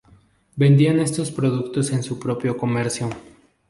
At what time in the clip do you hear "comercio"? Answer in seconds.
2.57-3.07